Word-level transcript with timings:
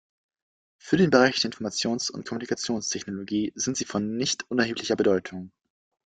Für 0.79 0.97
den 0.97 1.11
Bereich 1.11 1.39
der 1.41 1.51
Informations- 1.51 2.09
und 2.09 2.27
Kommunikationstechnologie 2.27 3.51
sind 3.53 3.77
sie 3.77 3.85
von 3.85 4.17
nicht 4.17 4.49
unerheblicher 4.49 4.95
Bedeutung. 4.95 5.51